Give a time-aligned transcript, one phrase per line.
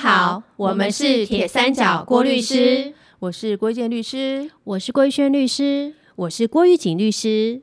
[0.00, 7.60] 家好，我们是铁三角郭律师，我是郭建律师，我是郭轩律师，我是郭玉锦律师。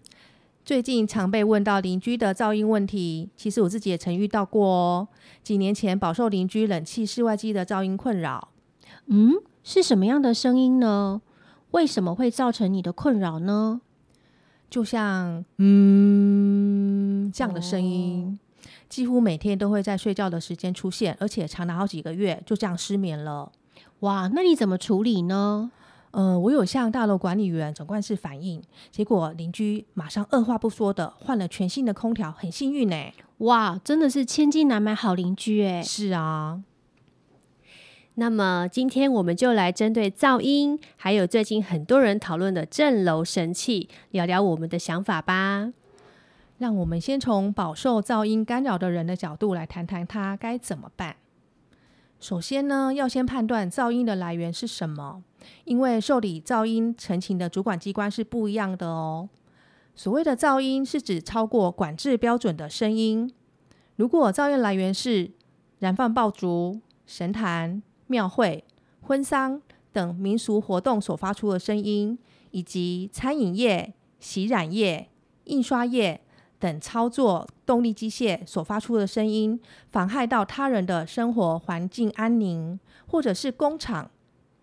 [0.64, 5.08] 最近常被问到邻居的噪音问题，其实我自己也曾遇到过哦。
[5.42, 8.50] 几年前饱受邻居冷气、室外机的噪音困扰。
[9.08, 11.24] 嗯，是什么样的声音呢？
[11.72, 13.82] 为什么会造成你的困扰呢？
[14.70, 18.38] 就像嗯这样的声音，
[18.90, 23.52] 几乎每天都会在睡觉的时间出现，而且长达好几个月，就这样失眠了。
[24.00, 25.72] 哇，那你怎么处理呢？
[26.12, 32.96] 呃，我有向大楼管理员总干事反映，结果邻居马上二话不说的换了全新的空调，很幸运呢。
[33.40, 35.84] 哇，真的是千金难买好邻居哎。
[35.84, 36.64] 是啊。
[38.16, 45.72] 那么今天我们就来针对噪音，还有最近很多人讨论的镇楼神器，聊聊我们的想法吧。
[46.58, 51.18] 让我们先从饱受噪音干扰的人的角度来谈谈他该怎么办。
[52.20, 55.24] 首先呢，要先判断噪音的来源是什么，
[55.66, 59.30] 因为受理噪音陈情的主管机关是不一样的哦。
[59.94, 63.32] 所谓的噪音是指超过管制标准的声音。
[63.98, 65.30] 如果噪音来源是
[65.78, 68.64] 燃放爆竹、神坛、庙会、
[69.02, 69.62] 婚丧
[69.92, 72.18] 等民俗活动所发出的声音，
[72.50, 75.10] 以及餐饮业、洗染业、
[75.44, 76.22] 印刷业。
[76.60, 84.10] 等操作动力机械所发出的声音，妨害到他人的生活环境安宁，或者是工厂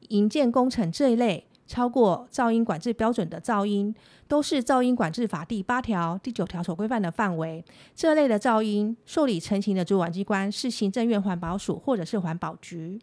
[0.09, 3.95] 营建工程这一类超过噪音管制标准的噪音，
[4.29, 7.65] 都是噪音管制法第八条、第九条所规范的范围。
[7.95, 13.01] 这类的噪音受理陈情的主管机关是行政院环保署或者是环保局。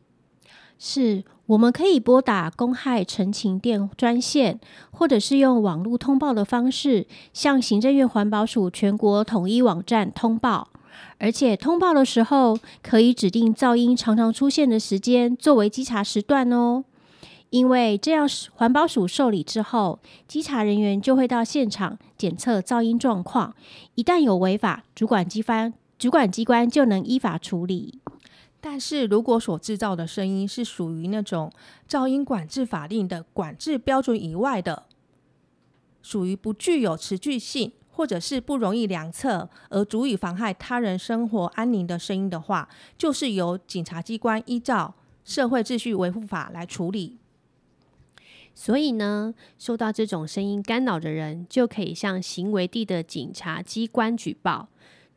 [0.84, 4.60] 是，我们可以拨打公害陈情电专线，
[4.90, 10.70] 或者是用网络通报的方式，向行政院环保署全国统一网站通报。
[11.20, 16.84] 而且通报的时候，可以指定噪音常常出现的时间作为稽查时段哦。
[17.52, 23.54] 因为这样，环保署受理之后，稽查人员就会到现场检测噪音状况。
[23.94, 28.01] 一旦有违法，主管机关主管机关就能依法处理。
[28.64, 31.52] 但是如果所制造的声音是属于那种
[31.90, 34.86] 噪音管制法令的管制标准以外的，
[36.04, 44.94] 属于不具有持续性，或者是不容易量测而足以妨害他人生活安宁的声音的话，就是由警察机关依照
[45.26, 47.18] 社会秩序维护法来处理。
[48.54, 54.68] 所以呢，受到这种声音干扰的人，就可以向行为地的警察机关举报。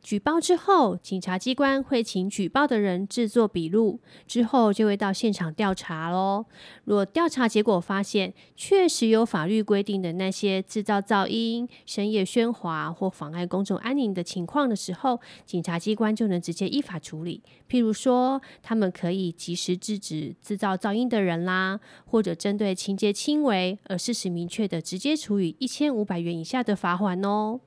[0.05, 6.45] 举报之后，警察机关会请举报的人制作笔录，之后就会到现场调查喽。
[6.83, 17.41] 若调查结果发现确实有法律规定的那些制造噪音、深夜喧哗或妨碍公众安宁的情况的时候，警察机关就能直接依法处理。
[17.67, 27.59] 譬如说，他们可以及时制止制造噪音的人啦，或者针对情节轻微而事实明确的，直接处以一千五百元以下的罚款哦。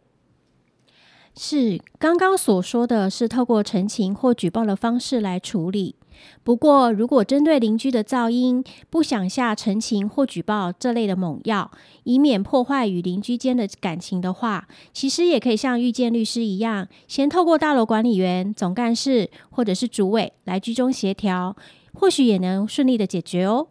[1.37, 5.95] 是刚刚所说的是透过陈情或举报的方式来处理。
[6.43, 11.71] 不过，如果针对邻居的噪音不想下陈情或举报这类的猛药，
[12.03, 21.55] 以免破坏与邻居间的感情的话，其实也可以像遇见律师一样，先透过大楼管理员、总干事或者是主委来居中协调，
[21.95, 23.69] 或许也能顺利的解决哦。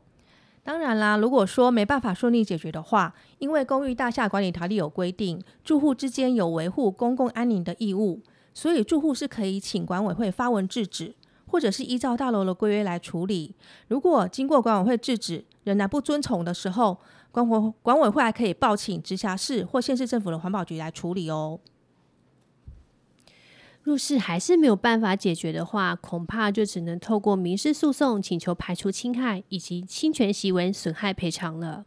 [0.68, 8.20] 当然啦，如果说没办法顺利解决的话，因为公寓大厦管理条例有规定，住户之间有维护公共安宁的义务，
[8.54, 13.56] 所以住户是可以请管委会发文制止，或者是依照大楼的规约来处理。
[13.88, 16.98] 如果经过管委会制止仍然不遵从的时候，
[17.32, 21.58] 管委管委会还可以报请直辖市或县市政府的环保局来处理哦。
[23.88, 31.86] 若是还是没有办法解决的话，恐怕就只能透过民事诉讼请求排除侵害以及侵权行为损害赔偿了。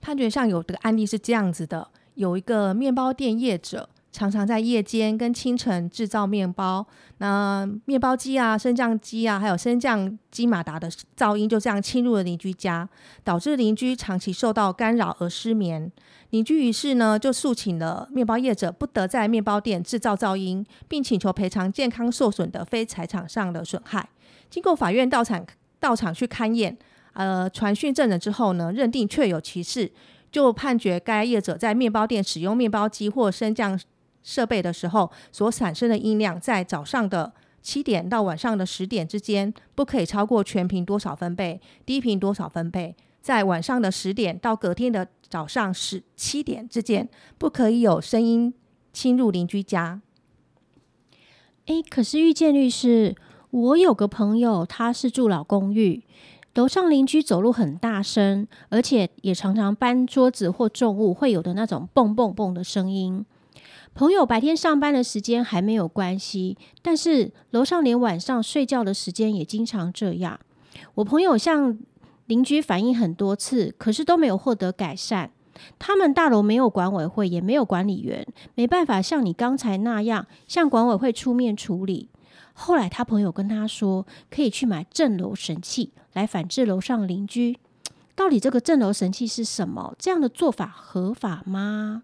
[0.00, 3.88] 判决上有的案例是这样子的：有一个面包店业者。
[4.12, 6.86] 常常在夜间跟清晨制造面包，
[7.16, 12.86] 那面包机啊、升降机啊，还有升降机马达的噪音就这样侵入了邻居家，
[13.24, 15.90] 导致邻居长期受到干扰而失眠。
[16.28, 24.06] 邻居于是呢就诉请了面包业者不得在面包店制造噪音，并请求赔偿健康受损的非财产上的损害。
[24.50, 25.42] 经过法院到场
[25.80, 26.76] 到场去勘验，
[27.14, 29.90] 呃，传讯证人之后呢，认定确有其事，
[30.30, 33.80] 就判决该业者在面包店使用面包机或升降。
[34.22, 42.96] 设备的时候所产生的音量，在早上的七点到晚上的十点之间，不可以超过全频多少分贝，低频多少分贝。
[43.20, 47.08] 在晚上的十点到隔天的早上十七点之间，
[47.38, 48.52] 不可以有声音
[48.92, 50.00] 侵入邻居家。
[51.66, 53.14] 诶，可是遇见律师，
[53.50, 56.02] 我有个朋友，他是住老公寓，
[56.54, 63.24] 楼上邻居走路很大声，而且也常常搬桌子或重物，会有的那种蹦蹦蹦的声音。
[63.94, 70.40] 朋友白天上班的时间还没有关系，但是楼上连晚上睡觉的时间也经常这样。
[70.94, 71.78] 我朋友向
[72.26, 75.30] 邻居反映很多次，可是都没有获得改善。
[75.78, 82.08] 他们大楼没有管委会，也没有管理员，没办法像你刚才那样向管委会出面处理。
[82.54, 87.58] 后来他朋友跟他说，可以去买镇楼神器来反制楼上邻居。
[88.16, 89.94] 到底这个镇楼神器是什么？
[89.98, 92.02] 这样的做法合法吗？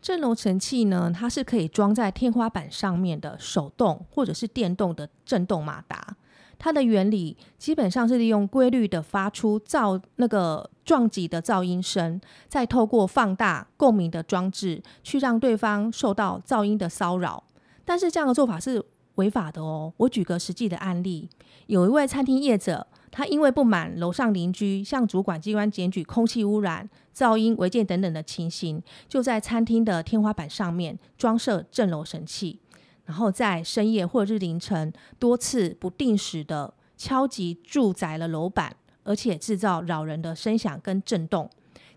[0.00, 6.16] 振楼神器呢，它是可以装在天花板上面的手动或者是电动的震动马达。
[6.60, 17.44] 它的原理基本上是利用规律的发出噪那个撞击的噪音声，再透过放大共鸣的装置去让对方受到噪音的骚扰。
[17.84, 18.84] 但是这样的做法是
[19.18, 19.92] 违法的哦。
[19.98, 21.28] 我举个实际的案例，
[21.66, 32.58] 有一位餐厅业者，他因为不满楼上邻居向主管机关检举空气污染、噪音违建等等的情形，就在餐厅的天花板上面装设震楼神器。
[33.04, 41.48] 然后在深夜或者是凌晨多次不定时的敲击住宅的楼板，而且制造扰人的声响跟震动。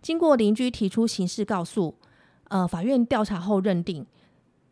[0.01, 1.95] 经过邻居提出刑事告诉，
[2.47, 4.05] 呃，法院调查后认定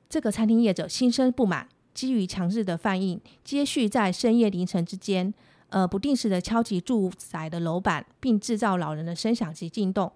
[0.07, 5.33] 这个餐厅业者心生不满，基于强制的反应，接续在深夜凌晨之间，
[5.69, 10.12] 呃，不定时的敲击住宅的楼板，并制造老人的声响及震动。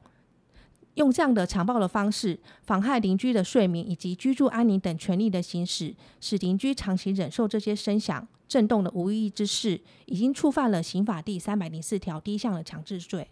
[0.96, 13.28] 用这样的强暴的方式妨害邻居的睡眠以及居住安宁等权利的行使，使邻居长期忍受这些声响震动的无意义之事，已经触犯了刑法第三百零四条第一项的强制罪。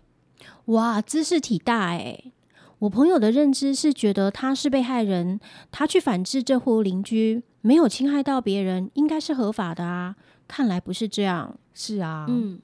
[0.65, 2.33] 哇，知识体大诶。
[2.81, 5.39] 我朋友的认知是觉得他是被害人，
[5.69, 10.15] 他去反制这户邻居，没有侵害到别人，应该是合法的啊。
[10.47, 11.59] 看来不是这样。
[11.75, 12.59] 是啊，嗯。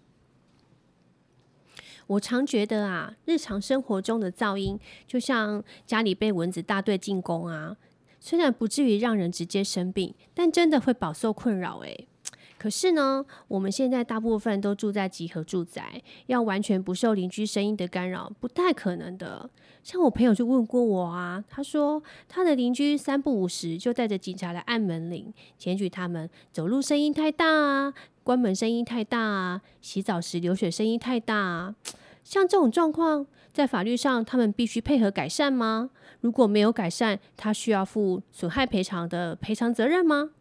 [2.08, 7.78] 我常觉得啊，日常生活中的噪音就像家里被蚊子大队进攻啊，
[8.19, 12.08] 虽然不至于让人直接生病，但真的会饱受困扰诶。
[12.57, 19.50] 可是呢，我们现在大部分都住在集合住宅，要完全不受邻居声音的干扰，不太可能的。
[19.83, 27.94] 像我朋友就问过我啊，他说他的邻居三不五时就带着警察来按门铃，检举他们走路声音太大啊。
[28.24, 31.75] 关门声音太大啊，洗澡时流水声音太大啊，
[32.24, 35.92] 像这种状况，在法律上他们必须配合改善吗？
[36.19, 40.31] 如果没有改善，他需要负损害赔偿的赔偿责任吗？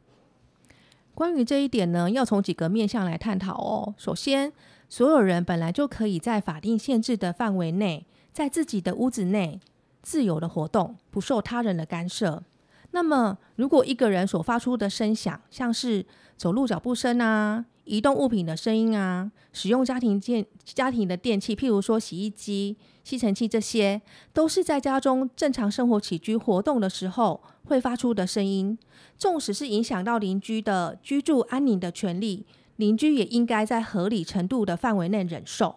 [1.17, 3.95] 关于这一点呢，要从几个面向来探讨哦。
[3.97, 4.53] 首先，
[4.87, 8.05] 所有人本来就可以在法定限制的范围内，
[8.35, 9.59] 在自己的屋子内
[10.03, 12.43] 自由的活动，不受他人的干涉。
[12.91, 16.05] 那么，如果一个人所发出的声响，像是
[16.37, 24.03] 走路脚步声啊，移动物品的声音啊，使用家庭电家庭的电器，譬如说洗衣机、吸尘器，这些
[24.33, 28.77] 都是在家中正常生活起居活动的时候会发出的声音。
[29.17, 32.45] 纵使是影响到邻居的居住安宁的权利，
[32.75, 35.77] 邻居也应该在合理程度的范围内忍受，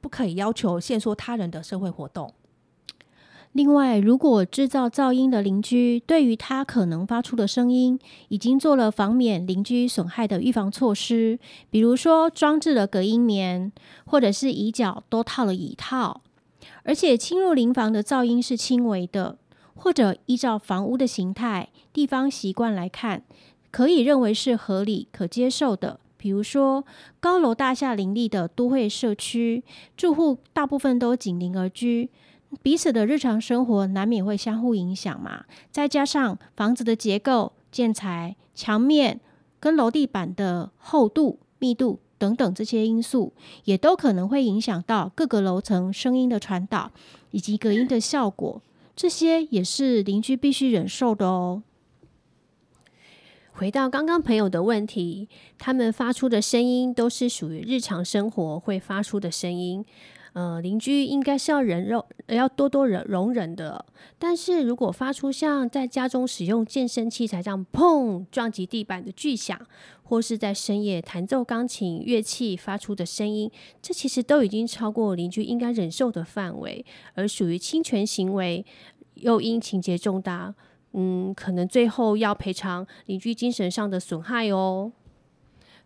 [0.00, 2.34] 不可以要求限缩他人的社会活动。
[3.54, 7.96] 另外，如果制造噪音的邻居对于他可能发出的声音，
[8.26, 11.38] 已经做了防免邻居损害的预防措施，
[11.70, 13.70] 比如说装置了隔音棉，
[14.06, 16.22] 或者是椅脚都套了椅套，
[16.82, 19.38] 而且侵入邻房的噪音是轻微的，
[19.76, 23.22] 或者依照房屋的形态、地方习惯来看，
[23.70, 26.00] 可以认为是合理可接受的。
[26.16, 26.84] 比如说
[27.20, 29.62] 高楼大厦林立的都会社区，
[29.96, 32.10] 住户大部分都紧邻而居。
[32.62, 39.20] 彼此的日常生活难免会相互影响嘛，再加上房子的结构、建材、墙面
[39.60, 43.32] 跟楼地板的厚度、密度等等这些因素，
[43.64, 46.90] 也都可能会影响到各个楼层声音的传导
[47.30, 48.62] 以及隔音的效果。
[48.96, 51.62] 这些也是邻居必须忍受的哦。
[53.52, 59.84] 回到刚刚朋友的问题，他们发出的声音都是属于日常生活会发出的声音。
[60.34, 63.86] 呃，邻居应该是要忍肉，要多多忍容忍的。
[64.18, 69.56] 但是如果发出像在家中使用健身器材这样砰撞击地板的巨响，
[70.02, 73.48] 或是在深夜弹奏钢琴乐器发出的声音，
[73.80, 78.66] 这其实都已经超过邻居应该忍受的范围，而属于侵权行为，
[79.14, 80.52] 又因情节重大，
[80.94, 84.90] 嗯，可能最后要赔偿邻居精神上的损害哦。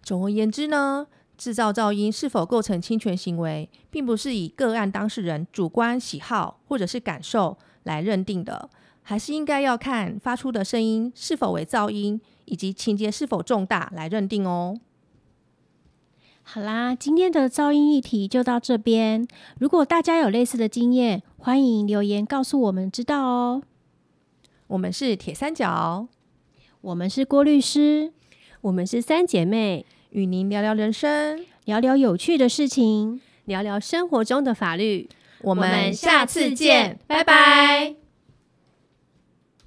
[0.03, 1.07] 总而言之呢？
[1.39, 8.69] 制造噪音是否构成侵权行为，并不是以个案当事人主观喜好或者是感受来认定的，
[9.03, 14.77] 还是应该要看发出的声音是否为噪音，以及情节是否重大来认定哦。
[16.43, 19.29] 好啦，今天的噪音议题就到这边。
[19.61, 23.63] 如果大家有类似的经验，欢迎留言告诉我们知道哦。
[24.67, 26.09] 我们是铁三角，
[26.81, 28.13] 我们是郭律师，
[28.63, 35.09] 我们是三姐妹，与您聊聊人生，聊聊有趣的事情，聊聊生活中的法律。
[35.43, 38.08] 我们下次见，拜拜。